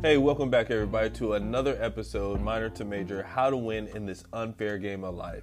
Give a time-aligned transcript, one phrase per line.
[0.00, 4.22] Hey, welcome back, everybody, to another episode, Minor to Major How to Win in This
[4.32, 5.42] Unfair Game of Life.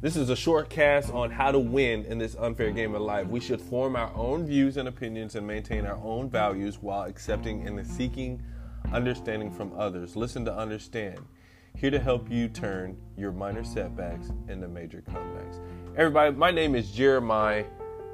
[0.00, 3.26] This is a short cast on how to win in this unfair game of life.
[3.26, 7.68] We should form our own views and opinions and maintain our own values while accepting
[7.68, 8.42] and seeking
[8.90, 10.16] understanding from others.
[10.16, 11.20] Listen to understand.
[11.76, 15.60] Here to help you turn your minor setbacks into major comebacks.
[15.94, 17.66] Everybody, my name is Jeremiah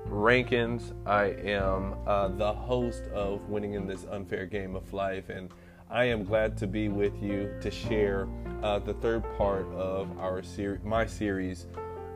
[0.07, 0.93] Rankins.
[1.07, 5.49] I am uh, the host of Winning in This Unfair Game of Life, and
[5.97, 8.29] I am glad to be with you to share
[8.63, 11.69] uh, the third part of our series, my series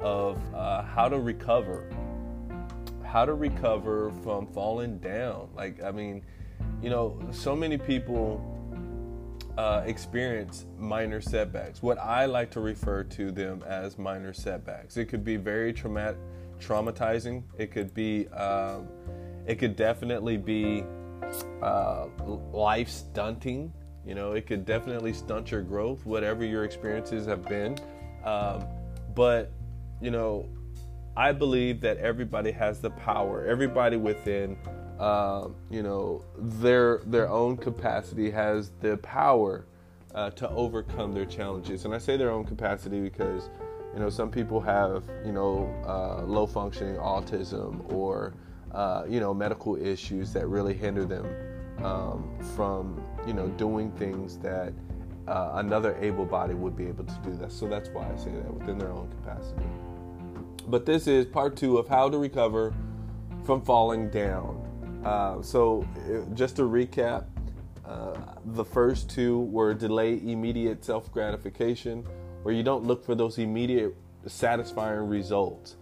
[0.03, 1.89] of uh, how to recover,
[3.03, 5.49] how to recover from falling down.
[5.57, 6.23] Like, I mean,
[6.83, 8.45] you know, so many people
[9.57, 11.83] uh, experience minor setbacks.
[11.83, 14.99] What I like to refer to them as minor setbacks.
[14.99, 16.21] It could be very traumatic,
[16.61, 17.45] traumatizing.
[17.57, 18.89] It could be, um,
[19.47, 20.85] it could definitely be
[21.63, 22.07] uh,
[22.53, 23.73] life stunting.
[24.07, 27.79] You know, it could definitely stunt your growth, whatever your experiences have been.
[28.25, 28.65] Um,
[29.15, 29.53] but,
[30.01, 30.49] you know,
[31.17, 34.57] I believe that everybody has the power, everybody within,
[34.99, 39.67] uh, you know, their their own capacity has the power
[40.15, 41.85] uh, to overcome their challenges.
[41.85, 43.51] And I say their own capacity because,
[43.93, 48.35] you know, some people have, you know, uh, low functioning autism or
[48.73, 51.27] uh, you know, medical issues that really hinder them
[51.85, 54.73] um, from, you know, doing things that
[55.29, 57.53] uh, another able body would be able to do that.
[57.53, 59.65] So that's why I say that within their own capacity.
[60.69, 62.75] But this is part two of how to recover
[63.45, 64.67] from falling down.
[65.05, 67.27] Uh, so uh, just to recap,
[67.87, 68.15] uh,
[68.47, 72.05] the first two were delay immediate self gratification,
[72.43, 73.95] where you don't look for those immediate
[74.27, 75.77] satisfying results.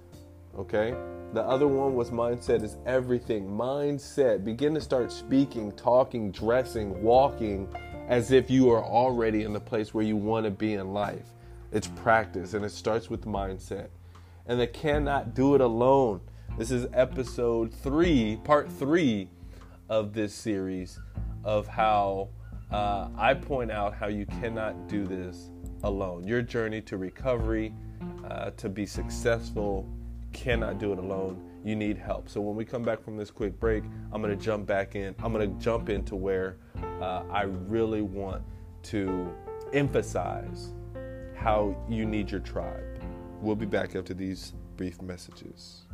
[0.57, 0.95] Okay?
[1.35, 3.47] The other one was mindset is everything.
[3.47, 4.45] Mindset.
[4.45, 7.69] Begin to start speaking, talking, dressing, walking
[8.09, 11.27] as if you are already in the place where you want to be in life.
[11.71, 13.89] It's practice and it starts with mindset.
[14.47, 16.23] And they cannot do it alone.
[16.57, 19.29] This is episode three, part three
[19.91, 20.99] of this series
[21.45, 22.31] of how
[22.71, 25.51] uh, I point out how you cannot do this
[25.83, 26.27] alone.
[26.27, 27.75] Your journey to recovery,
[28.25, 29.87] uh, to be successful,
[30.33, 31.43] cannot do it alone.
[31.65, 32.29] You need help.
[32.29, 35.15] So when we come back from this quick break, I'm going to jump back in.
[35.23, 36.57] I'm going to jump into where
[37.01, 38.43] uh, I really want
[38.85, 39.33] to
[39.73, 40.73] emphasize
[41.37, 43.03] how you need your tribe.
[43.41, 45.88] We'll be back after these brief messages.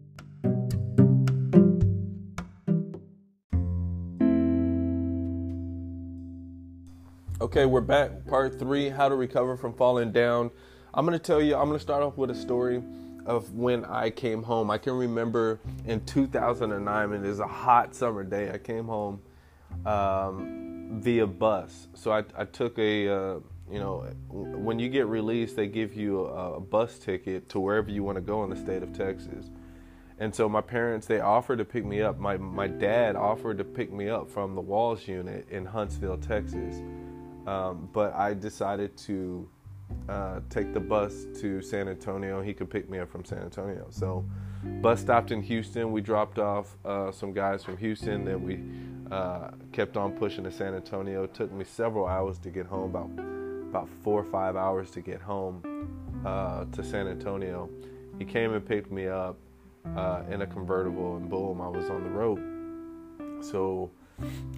[7.44, 8.26] Okay, we're back.
[8.26, 10.50] Part three How to Recover from Falling Down.
[10.94, 12.82] I'm going to tell you, I'm going to start off with a story
[13.26, 14.70] of when I came home.
[14.70, 18.50] I can remember in 2009, and it was a hot summer day.
[18.50, 19.20] I came home
[19.84, 21.88] um, via bus.
[21.92, 23.40] So I, I took a, uh,
[23.70, 27.90] you know, when you get released, they give you a, a bus ticket to wherever
[27.90, 29.50] you want to go in the state of Texas.
[30.18, 32.18] And so my parents, they offered to pick me up.
[32.18, 36.80] My, my dad offered to pick me up from the Walls unit in Huntsville, Texas.
[37.46, 39.48] Um, but I decided to
[40.08, 42.42] uh, take the bus to San Antonio.
[42.42, 43.86] He could pick me up from San Antonio.
[43.90, 44.24] So,
[44.80, 45.92] bus stopped in Houston.
[45.92, 48.24] We dropped off uh, some guys from Houston.
[48.24, 48.60] Then we
[49.14, 51.24] uh, kept on pushing to San Antonio.
[51.24, 53.10] It took me several hours to get home, about
[53.68, 57.68] about four or five hours to get home uh, to San Antonio.
[58.18, 59.36] He came and picked me up
[59.96, 63.44] uh, in a convertible, and boom, I was on the road.
[63.44, 63.90] So,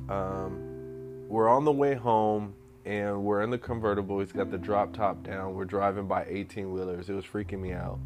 [0.09, 2.55] um, we're on the way home
[2.87, 4.21] and we're in the convertible.
[4.21, 5.55] He's got the drop top down.
[5.55, 7.11] We're driving by 18 wheelers.
[7.11, 7.99] It was freaking me out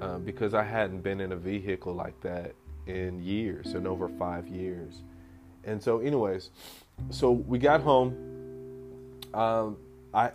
[0.00, 2.54] uh, because I hadn't been in a vehicle like that
[2.86, 5.02] in years, in over five years.
[5.64, 6.50] And so, anyways,
[7.10, 8.14] so we got home.
[9.34, 9.76] Um,
[10.14, 10.30] I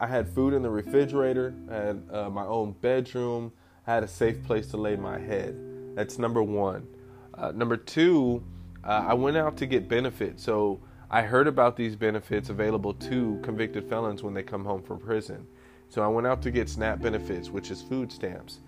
[0.00, 1.54] I had food in the refrigerator.
[1.70, 3.52] I had uh, my own bedroom.
[3.86, 5.54] I had a safe place to lay my head.
[5.94, 6.86] That's number one.
[7.34, 8.42] Uh, number two,
[8.82, 10.42] uh, I went out to get benefits.
[10.42, 10.80] So
[11.12, 15.44] I heard about these benefits available to convicted felons when they come home from prison.
[15.88, 18.60] So I went out to get SNAP benefits, which is food stamps.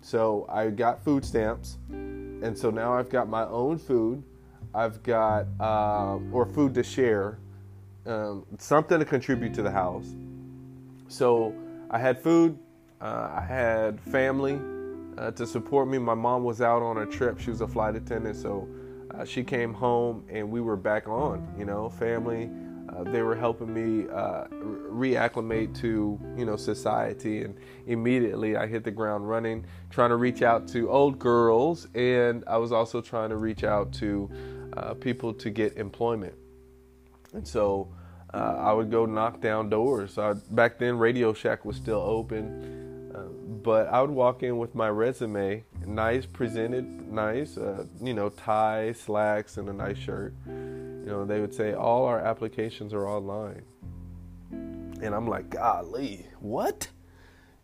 [0.00, 4.24] So I got food stamps, and so now I've got my own food.
[4.74, 7.38] I've got uh, or food to share,
[8.06, 10.16] um, something to contribute to the house.
[11.06, 11.54] So
[11.90, 12.58] I had food,
[13.00, 14.58] uh, I had family
[15.16, 15.98] uh, to support me.
[15.98, 18.68] My mom was out on a trip; she was a flight attendant, so
[19.18, 21.54] uh, she came home and we were back on.
[21.58, 22.50] You know, family.
[22.88, 27.56] Uh, they were helping me uh, reacclimate to you know society, and
[27.86, 32.58] immediately I hit the ground running, trying to reach out to old girls, and I
[32.58, 34.30] was also trying to reach out to
[34.76, 36.34] uh, people to get employment.
[37.32, 37.88] And so
[38.32, 40.18] uh, I would go knock down doors.
[40.50, 43.22] back then, Radio Shack was still open, uh,
[43.62, 48.92] but I would walk in with my resume, nice, presented, nice, uh, you know, tie,
[48.92, 50.34] slacks, and a nice shirt
[51.04, 53.62] you know, they would say all our applications are online.
[54.50, 56.88] And I'm like, golly, what?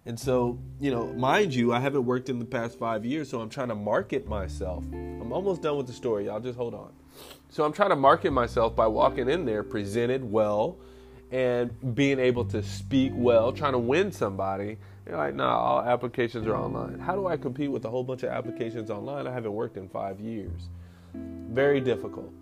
[0.04, 3.40] And so, you know, mind you, I haven't worked in the past five years, so
[3.40, 4.84] I'm trying to market myself.
[4.92, 6.40] I'm almost done with the story, y'all.
[6.40, 6.92] Just hold on.
[7.48, 10.76] So I'm trying to market myself by walking in there, presented well,
[11.30, 14.76] and being able to speak well, trying to win somebody.
[15.06, 16.98] You're like, nah, all applications are online.
[16.98, 19.26] How do I compete with a whole bunch of applications online?
[19.26, 20.68] I haven't worked in five years.
[21.14, 22.32] Very difficult.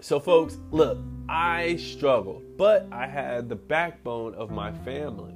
[0.00, 0.98] So, folks, look,
[1.28, 5.32] I struggled, but I had the backbone of my family.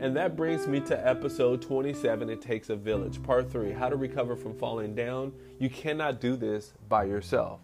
[0.00, 3.96] And that brings me to episode 27 It Takes a Village, part three How to
[3.96, 5.32] Recover from Falling Down.
[5.58, 7.60] You cannot do this by yourself.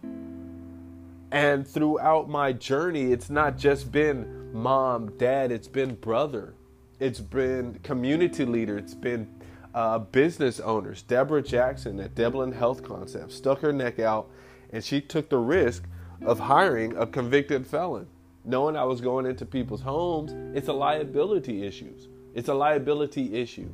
[1.31, 6.55] And throughout my journey, it's not just been mom, dad, it's been brother,
[7.01, 9.27] it's been community leader, it's been
[9.73, 11.01] uh, business owners.
[11.01, 14.29] Deborah Jackson at Deblin Health Concepts stuck her neck out
[14.71, 15.83] and she took the risk
[16.23, 18.05] of hiring a convicted felon.
[18.45, 21.93] Knowing I was going into people's homes, it's a liability issue.
[22.35, 23.71] It's a liability issue.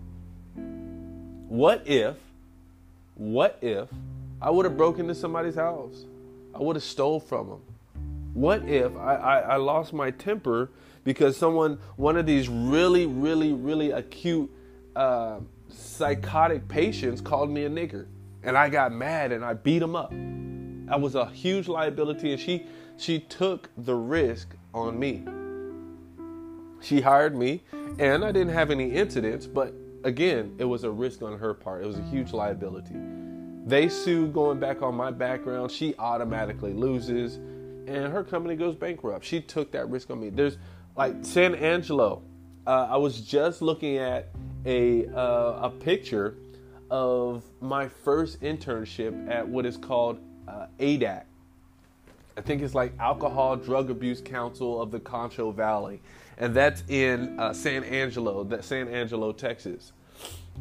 [1.50, 2.16] What if,
[3.16, 3.90] what if
[4.42, 6.06] I would have broken into somebody's house?
[6.56, 7.62] I would have stole from them.
[8.34, 10.72] What if I, I, I lost my temper
[11.04, 14.52] because someone, one of these really, really, really acute
[14.96, 15.40] uh,
[15.70, 18.08] psychotic patients called me a nigger
[18.44, 20.12] and I got mad and I beat him up?
[20.90, 22.66] I was a huge liability, and she
[22.96, 25.26] she took the risk on me.
[26.82, 27.64] She hired me,
[28.00, 29.74] and I didn't have any incidents, but
[30.04, 31.84] again, it was a risk on her part.
[31.84, 32.96] It was a huge liability.
[33.66, 35.72] They sue going back on my background.
[35.72, 37.40] She automatically loses,
[37.88, 39.26] and her company goes bankrupt.
[39.26, 40.30] She took that risk on me.
[40.30, 40.58] There's
[40.96, 42.22] like San Angelo.
[42.66, 44.30] Uh, I was just looking at
[44.66, 46.36] a uh, a picture
[46.92, 51.24] of my first internship at what is called uh, ADAC.
[52.38, 56.02] I think it's like Alcohol Drug Abuse Council of the Concho Valley,
[56.38, 59.94] and that's in uh, San Angelo, that San Angelo, Texas.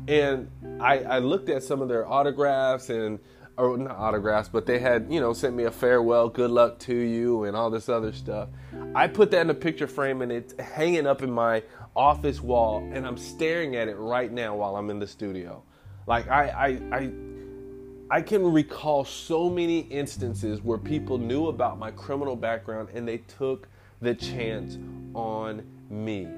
[0.09, 0.49] And
[0.81, 3.19] I, I looked at some of their autographs and
[3.59, 6.95] or not autographs, but they had, you know, sent me a farewell, good luck to
[6.95, 8.49] you, and all this other stuff.
[8.95, 11.63] I put that in a picture frame and it's hanging up in my
[11.95, 15.63] office wall, and I'm staring at it right now while I'm in the studio.
[16.07, 17.11] Like I, I, I
[18.09, 23.19] I can recall so many instances where people knew about my criminal background and they
[23.19, 23.67] took
[24.01, 24.79] the chance
[25.13, 26.29] on me.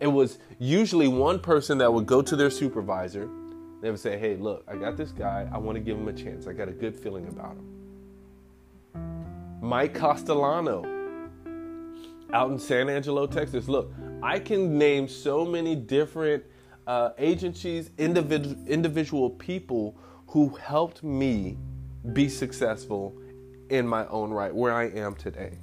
[0.00, 3.28] It was usually one person that would go to their supervisor.
[3.80, 5.48] They would say, Hey, look, I got this guy.
[5.52, 6.46] I want to give him a chance.
[6.46, 7.76] I got a good feeling about him.
[9.60, 10.84] Mike Castellano
[12.32, 13.68] out in San Angelo, Texas.
[13.68, 13.92] Look,
[14.22, 16.44] I can name so many different
[16.86, 19.96] uh, agencies, individual, individual people
[20.28, 21.56] who helped me
[22.12, 23.16] be successful
[23.70, 25.58] in my own right, where I am today.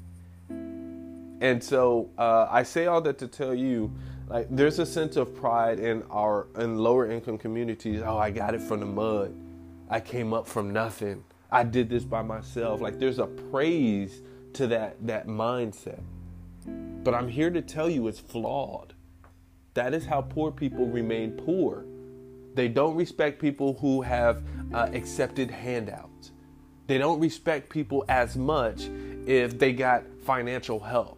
[0.50, 3.94] And so uh, I say all that to tell you,
[4.34, 8.02] like, there's a sense of pride in our in lower income communities.
[8.04, 9.34] Oh, I got it from the mud.
[9.90, 11.24] I came up from nothing.
[11.52, 12.82] I did this by myself.
[12.82, 14.22] Like, there's a praise
[14.54, 16.02] to that that mindset.
[16.66, 18.94] But I'm here to tell you it's flawed.
[19.74, 21.86] That is how poor people remain poor
[22.56, 26.32] they don't respect people who have uh, accepted handouts.
[26.88, 28.90] They don't respect people as much
[29.26, 31.18] if they got financial help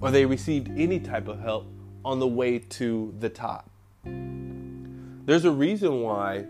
[0.00, 1.66] or they received any type of help
[2.04, 3.70] on the way to the top.
[4.04, 6.46] There's a reason why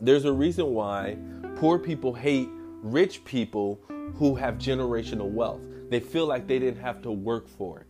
[0.00, 1.18] there's a reason why
[1.56, 2.48] poor people hate
[2.82, 3.80] rich people
[4.14, 5.60] who have generational wealth.
[5.90, 7.86] They feel like they didn't have to work for it.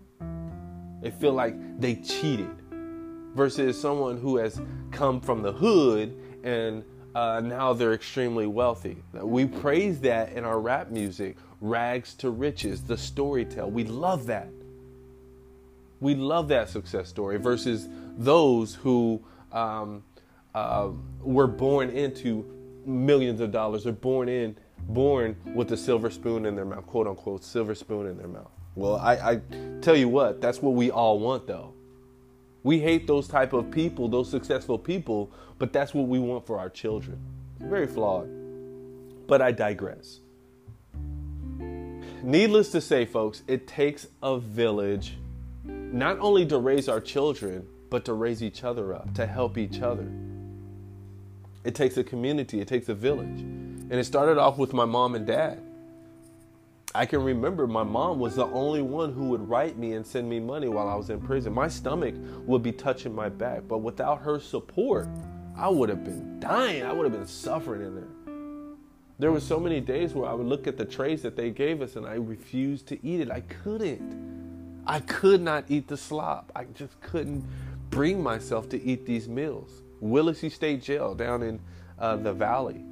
[1.03, 2.51] They feel like they cheated
[3.35, 4.61] versus someone who has
[4.91, 6.85] come from the hood and
[7.15, 8.97] uh, now they're extremely wealthy.
[9.13, 13.71] We praise that in our rap music, rags to riches, the storytell.
[13.71, 14.49] We love that.
[16.01, 20.03] We love that success story versus those who um,
[20.55, 20.91] uh,
[21.21, 22.45] were born into
[22.87, 24.57] millions of dollars or born in
[24.89, 28.51] born with a silver spoon in their mouth, quote unquote, silver spoon in their mouth.
[28.75, 29.41] Well, I, I
[29.83, 31.75] tell you what, that's what we all want though.
[32.63, 36.59] We hate those type of people, those successful people, but that's what we want for
[36.59, 37.19] our children.
[37.59, 38.29] very flawed.
[39.27, 40.21] But I digress.
[42.23, 45.17] Needless to say, folks, it takes a village
[45.65, 49.81] not only to raise our children, but to raise each other up, to help each
[49.81, 50.11] other.
[51.65, 53.41] It takes a community, it takes a village.
[53.41, 55.61] And it started off with my mom and dad.
[56.95, 60.29] I can remember my mom was the only one who would write me and send
[60.29, 61.53] me money while I was in prison.
[61.53, 62.15] My stomach
[62.47, 65.09] would be touching my back, but without her support,
[65.57, 66.83] I would have been dying.
[66.83, 68.09] I would have been suffering in there.
[69.19, 71.83] There were so many days where I would look at the trays that they gave
[71.83, 73.31] us and I refused to eat it.
[73.31, 74.40] I couldn't.
[74.91, 76.51] I could not eat the slop.
[76.57, 77.45] I just couldn't
[77.91, 79.83] bring myself to eat these meals.
[80.03, 81.61] Willacy State Jail down in
[81.97, 82.83] uh, the valley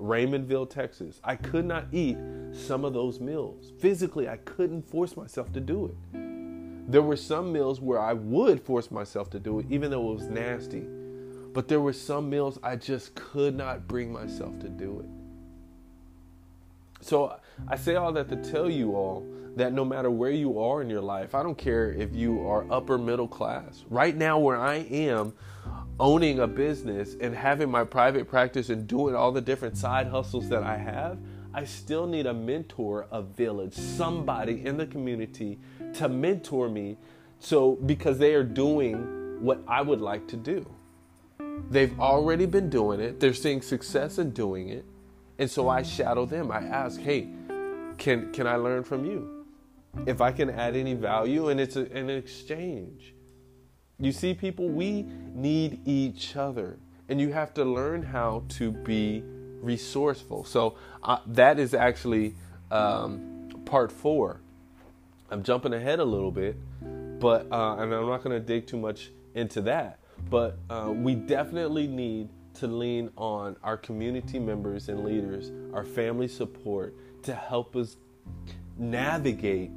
[0.00, 1.20] Raymondville, Texas.
[1.24, 2.16] I could not eat
[2.52, 3.72] some of those meals.
[3.80, 6.92] Physically, I couldn't force myself to do it.
[6.92, 10.14] There were some meals where I would force myself to do it, even though it
[10.14, 10.86] was nasty.
[11.52, 15.08] But there were some meals I just could not bring myself to do it.
[17.04, 19.26] So I say all that to tell you all
[19.56, 22.66] that no matter where you are in your life, I don't care if you are
[22.70, 23.84] upper middle class.
[23.88, 25.32] Right now, where I am,
[25.98, 30.48] owning a business and having my private practice and doing all the different side hustles
[30.50, 31.18] that I have,
[31.54, 35.58] I still need a mentor, a village, somebody in the community
[35.94, 36.98] to mentor me.
[37.38, 40.66] So, because they are doing what I would like to do.
[41.70, 44.84] They've already been doing it, they're seeing success in doing it.
[45.38, 46.50] And so I shadow them.
[46.50, 47.28] I ask, hey,
[47.98, 49.35] can, can I learn from you?
[50.04, 53.14] If I can add any value, and it's a, an exchange.
[53.98, 59.22] You see, people, we need each other, and you have to learn how to be
[59.60, 60.44] resourceful.
[60.44, 62.34] So, uh, that is actually
[62.70, 64.40] um, part four.
[65.30, 66.56] I'm jumping ahead a little bit,
[67.18, 69.98] but uh, and I'm not going to dig too much into that.
[70.30, 76.28] But uh, we definitely need to lean on our community members and leaders, our family
[76.28, 77.96] support to help us
[78.78, 79.70] navigate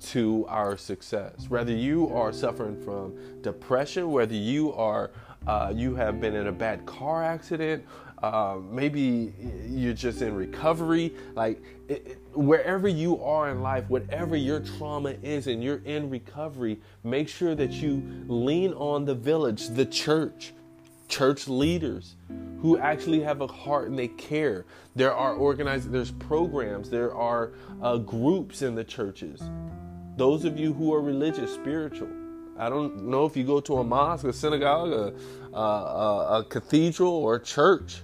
[0.00, 1.48] to our success.
[1.48, 5.10] Whether you are suffering from depression, whether you are
[5.46, 7.84] uh, you have been in a bad car accident,
[8.22, 9.34] uh, maybe
[9.68, 11.12] you're just in recovery.
[11.34, 16.08] Like it, it, wherever you are in life, whatever your trauma is, and you're in
[16.08, 20.54] recovery, make sure that you lean on the village, the church,
[21.16, 22.16] church leaders
[22.60, 24.64] who actually have a heart and they care.
[24.96, 27.52] There are organized, there's programs, there are
[27.82, 29.42] uh, groups in the churches
[30.16, 32.08] those of you who are religious, spiritual,
[32.56, 37.12] I don't know if you go to a mosque, a synagogue, a, a, a, cathedral,
[37.12, 38.02] or a church.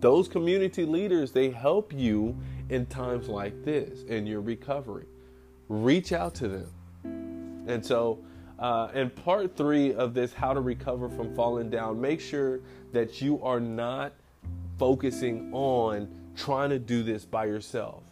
[0.00, 2.36] Those community leaders, they help you
[2.68, 5.06] in times like this in your recovery.
[5.68, 7.64] Reach out to them.
[7.66, 8.18] And so,
[8.60, 12.60] uh, in part three of this, how to recover from falling down, make sure
[12.92, 14.12] that you are not
[14.78, 18.02] focusing on trying to do this by yourself.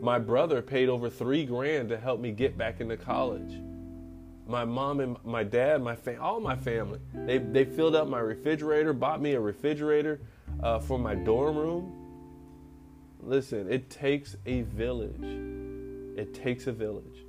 [0.00, 3.60] My brother paid over three grand to help me get back into college.
[4.46, 8.20] My mom and my dad, my fam- all my family, they, they filled up my
[8.20, 10.20] refrigerator, bought me a refrigerator
[10.62, 11.92] uh, for my dorm room.
[13.20, 15.20] Listen, it takes a village.
[16.16, 17.27] It takes a village.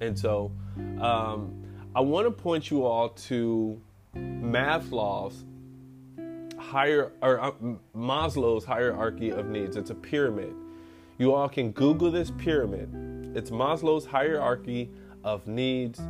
[0.00, 0.52] And so
[1.00, 1.62] um,
[1.94, 3.80] I want to point you all to
[4.16, 5.44] Maslow's
[6.58, 7.52] higher or uh,
[7.96, 9.76] Maslow's hierarchy of needs.
[9.76, 10.54] It's a pyramid.
[11.18, 13.36] You all can Google this pyramid.
[13.36, 14.90] It's Maslow's hierarchy
[15.22, 16.00] of needs,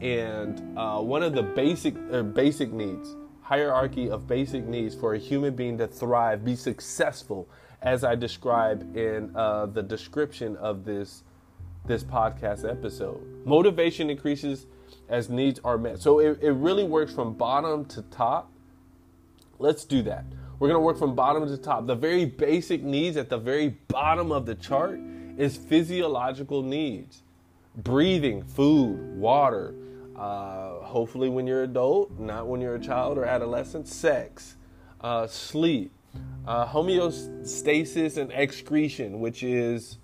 [0.00, 5.18] and uh, one of the basic or basic needs, hierarchy of basic needs for a
[5.18, 7.48] human being to thrive, be successful,
[7.82, 11.22] as I describe in uh, the description of this
[11.86, 13.20] this podcast episode.
[13.44, 14.66] Motivation increases
[15.08, 16.00] as needs are met.
[16.00, 18.50] So it, it really works from bottom to top.
[19.58, 20.24] Let's do that.
[20.58, 21.86] We're going to work from bottom to top.
[21.86, 24.98] The very basic needs at the very bottom of the chart
[25.36, 27.22] is physiological needs
[27.76, 29.74] breathing, food, water.
[30.16, 34.56] Uh, hopefully, when you're adult, not when you're a child or adolescent, sex,
[35.02, 35.92] uh, sleep,
[36.46, 39.98] uh, homeostasis and excretion, which is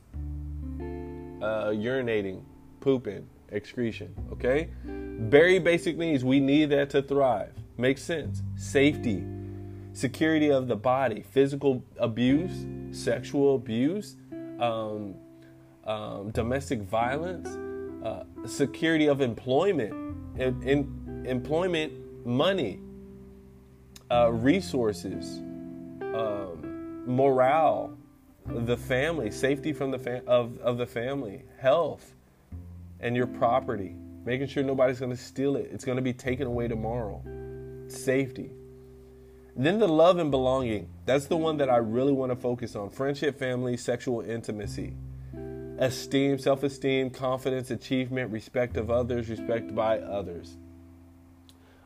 [1.43, 2.43] uh, urinating,
[2.81, 4.15] pooping, excretion.
[4.33, 4.71] Okay?
[4.85, 6.25] Very basic needs.
[6.25, 7.53] We need that to thrive.
[7.77, 8.43] Makes sense.
[8.57, 9.25] Safety
[9.93, 14.17] security of the body, physical abuse, sexual abuse,
[14.59, 15.15] um,
[15.85, 17.49] um, domestic violence,
[18.05, 19.93] uh, security of employment,
[20.39, 21.93] in, in employment,
[22.27, 22.81] money,
[24.11, 25.39] uh, resources,
[26.15, 27.97] um, morale,
[28.47, 32.15] the family, safety from the fam- of, of the family, health,
[33.01, 33.95] and your property.
[34.25, 35.71] Making sure nobody's going to steal it.
[35.73, 37.23] It's going to be taken away tomorrow.
[37.89, 38.53] Safety.
[39.57, 40.89] Then the love and belonging.
[41.05, 42.89] That's the one that I really want to focus on.
[42.89, 44.95] Friendship, family, sexual intimacy.
[45.79, 50.57] Esteem, self esteem, confidence, achievement, respect of others, respect by others.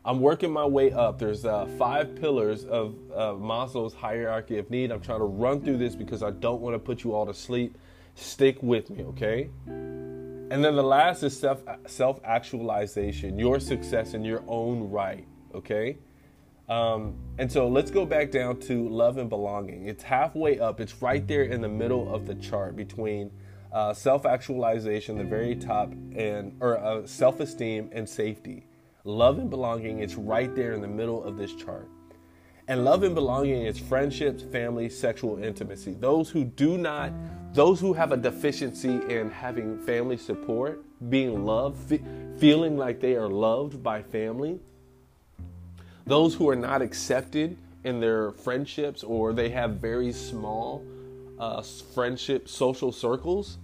[0.07, 1.19] I'm working my way up.
[1.19, 4.89] There's uh, five pillars of uh, Maslow's hierarchy of need.
[4.89, 7.33] I'm trying to run through this because I don't want to put you all to
[7.33, 7.77] sleep.
[8.15, 9.49] Stick with me, okay?
[9.65, 15.97] And then the last is self self actualization, your success in your own right, okay?
[16.69, 19.89] Um, and so let's go back down to love and belonging.
[19.89, 20.79] It's halfway up.
[20.79, 23.29] It's right there in the middle of the chart between
[23.73, 28.67] uh, self-actualization, the very top, and or uh, self-esteem and safety.
[29.07, 29.99] Love and belonging.
[29.99, 31.87] It's right there in the middle of this chart.
[32.67, 35.93] And love and belonging is friendships, family, sexual intimacy.
[35.93, 37.13] Those who do not,
[37.53, 42.01] those who have a deficiency in having family support, being loved, fe-
[42.37, 44.59] feeling like they are loved by family,
[46.05, 50.83] those who are not accepted in their friendships or they have very small
[51.39, 53.57] uh, friendship social circles,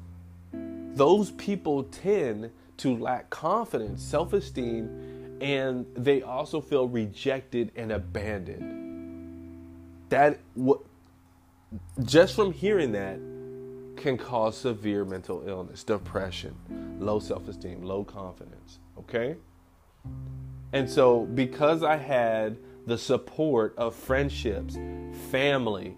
[0.54, 5.13] those people tend to lack confidence, self esteem,
[5.44, 8.80] and they also feel rejected and abandoned.
[10.08, 10.80] That what
[12.06, 13.20] just from hearing that
[13.98, 16.56] can cause severe mental illness, depression,
[17.00, 18.80] low self esteem, low confidence.
[18.98, 19.36] Okay?
[20.72, 24.78] And so, because I had the support of friendships,
[25.30, 25.98] family,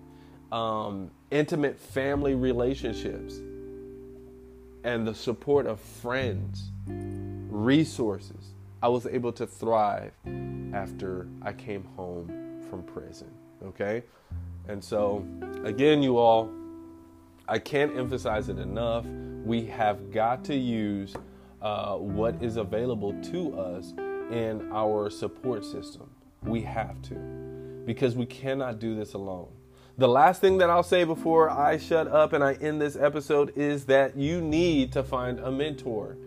[0.52, 3.36] um, intimate family relationships,
[4.84, 10.12] and the support of friends, resources, I was able to thrive
[10.74, 13.32] after I came home from prison.
[13.66, 14.04] Okay?
[14.68, 15.26] And so,
[15.64, 16.50] again, you all,
[17.48, 19.06] I can't emphasize it enough.
[19.44, 21.16] We have got to use
[21.62, 23.94] uh, what is available to us
[24.32, 26.10] in our support system.
[26.44, 27.16] We have to,
[27.86, 29.48] because we cannot do this alone.
[29.98, 33.54] The last thing that I'll say before I shut up and I end this episode
[33.56, 36.18] is that you need to find a mentor.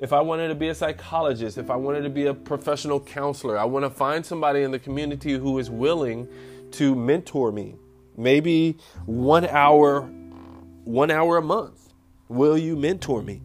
[0.00, 3.56] If I wanted to be a psychologist, if I wanted to be a professional counselor,
[3.56, 6.28] I want to find somebody in the community who is willing
[6.72, 7.76] to mentor me.
[8.16, 10.02] Maybe one hour,
[10.84, 11.92] one hour a month.
[12.28, 13.40] Will you mentor me?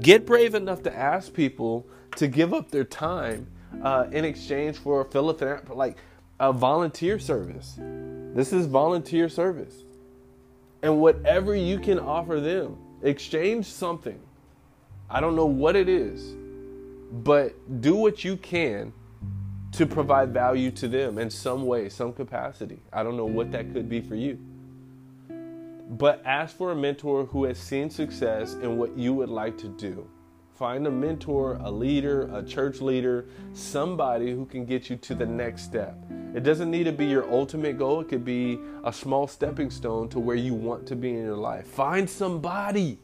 [0.00, 3.46] Get brave enough to ask people to give up their time
[3.82, 5.96] uh, in exchange for a philanthrop- like
[6.40, 7.78] a volunteer service.
[8.34, 9.84] This is volunteer service.
[10.82, 14.20] And whatever you can offer them, exchange something.
[15.10, 16.34] I don't know what it is,
[17.12, 18.92] but do what you can
[19.72, 22.80] to provide value to them in some way, some capacity.
[22.92, 24.38] I don't know what that could be for you.
[25.90, 29.68] But ask for a mentor who has seen success in what you would like to
[29.68, 30.08] do.
[30.54, 35.26] Find a mentor, a leader, a church leader, somebody who can get you to the
[35.26, 35.98] next step.
[36.32, 40.08] It doesn't need to be your ultimate goal, it could be a small stepping stone
[40.10, 41.66] to where you want to be in your life.
[41.66, 43.00] Find somebody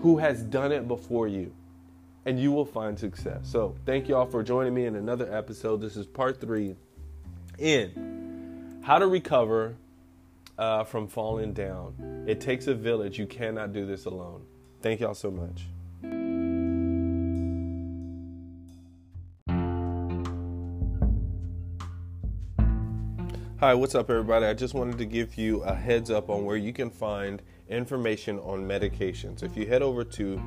[0.00, 1.52] who has done it before you,
[2.26, 3.40] and you will find success.
[3.44, 5.80] So, thank you all for joining me in another episode.
[5.80, 6.76] This is part three
[7.58, 9.76] in how to recover
[10.58, 12.24] uh, from falling down.
[12.26, 13.18] It takes a village.
[13.18, 14.44] You cannot do this alone.
[14.80, 15.66] Thank y'all so much.
[23.62, 24.44] Hi, what's up, everybody?
[24.46, 27.40] I just wanted to give you a heads up on where you can find
[27.72, 29.42] information on medications.
[29.42, 30.40] If you head over to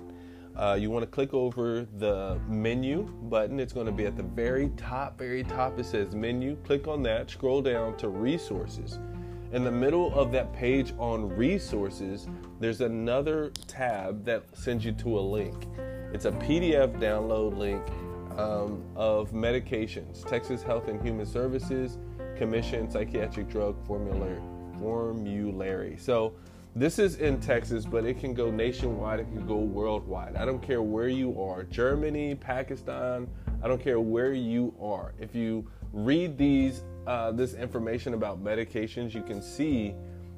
[0.57, 3.59] Uh, you want to click over the menu button.
[3.59, 5.79] It's going to be at the very top, very top.
[5.79, 6.57] It says menu.
[6.65, 7.31] Click on that.
[7.31, 8.99] Scroll down to resources.
[9.53, 12.29] In the middle of that page on resources,
[12.61, 15.67] there's another tab that sends you to a link.
[16.13, 17.83] It's a PDF download link
[18.39, 21.99] um, of medications Texas Health and Human Services
[22.37, 24.41] Commission Psychiatric Drug Formulary.
[24.79, 25.97] formulary.
[25.99, 26.35] So,
[26.77, 30.35] this is in Texas, but it can go nationwide, it can go worldwide.
[30.35, 33.29] I don't care where you are Germany, Pakistan,
[33.63, 35.15] I don't care where you are.
[35.21, 39.95] If you read these uh, this information about medications, you can see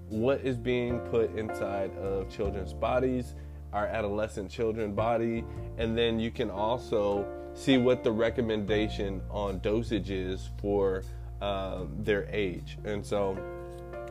[0.09, 3.35] what is being put inside of children's bodies,
[3.73, 5.45] our adolescent children body,
[5.79, 7.27] and then you can also
[7.57, 11.03] see what the recommendation on dosage is for
[11.41, 12.79] uh, their age.
[12.85, 13.37] And so,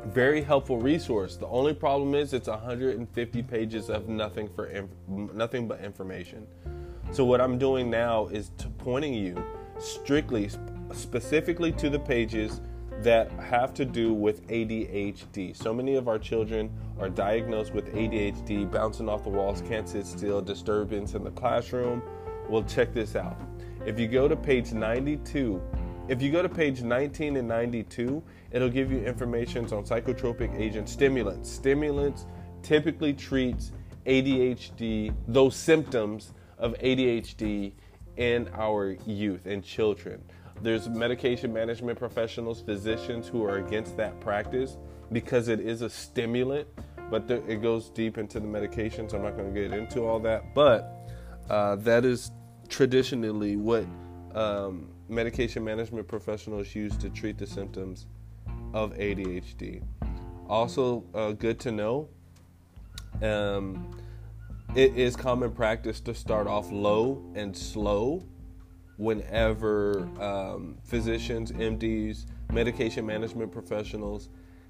[0.07, 1.37] very helpful resource.
[1.37, 6.45] The only problem is it's 150 pages of nothing for inf- nothing but information.
[7.11, 9.43] So what I'm doing now is pointing you
[9.79, 10.49] strictly,
[10.91, 12.61] specifically to the pages
[13.01, 15.55] that have to do with ADHD.
[15.55, 20.05] So many of our children are diagnosed with ADHD, bouncing off the walls, can't sit
[20.05, 22.01] still, disturbance in the classroom.
[22.49, 23.39] Well, check this out.
[23.85, 25.61] If you go to page 92,
[26.07, 30.87] if you go to page 19 and 92, it'll give you information on psychotropic agent
[30.87, 31.49] stimulants.
[31.49, 32.25] Stimulants
[32.61, 33.71] typically treats
[34.05, 37.73] ADHD, those symptoms of ADHD
[38.17, 40.21] in our youth and children.
[40.61, 44.77] There's medication management professionals, physicians who are against that practice
[45.11, 46.67] because it is a stimulant,
[47.09, 49.13] but it goes deep into the medications.
[49.13, 51.04] I'm not going to get into all that, but
[51.49, 52.31] uh, that is
[52.69, 53.85] traditionally what
[54.33, 58.07] um, medication management professionals use to treat the symptoms
[58.73, 59.81] of ADHD.
[60.49, 62.09] Also, uh, good to know.
[63.21, 63.95] Um,
[64.75, 68.25] it is common practice to start off low and slow
[68.97, 74.29] whenever um, physicians, MDs, medication management professionals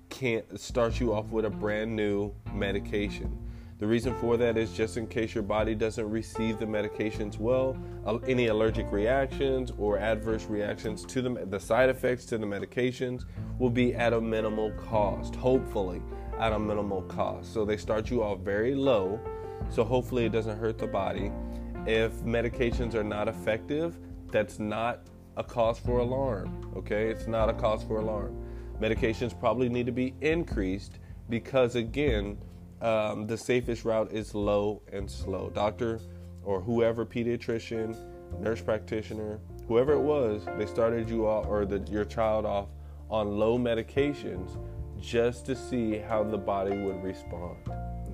[0.09, 3.37] can't start you off with a brand new medication.
[3.77, 7.77] The reason for that is just in case your body doesn't receive the medications well,
[8.05, 13.25] uh, any allergic reactions or adverse reactions to the, the side effects to the medications
[13.59, 16.01] will be at a minimal cost, hopefully
[16.39, 17.53] at a minimal cost.
[17.53, 19.19] So they start you off very low,
[19.69, 21.29] so hopefully it doesn't hurt the body.
[21.85, 23.99] If medications are not effective,
[24.31, 25.01] that's not
[25.35, 27.09] a cause for alarm, okay?
[27.09, 28.41] It's not a cause for alarm.
[28.79, 32.37] Medications probably need to be increased because, again,
[32.81, 35.49] um, the safest route is low and slow.
[35.49, 35.99] Doctor
[36.43, 37.97] or whoever, pediatrician,
[38.39, 42.67] nurse practitioner, whoever it was, they started you off or the, your child off
[43.09, 44.57] on low medications
[44.99, 47.57] just to see how the body would respond.